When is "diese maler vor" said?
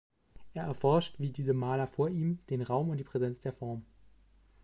1.31-2.09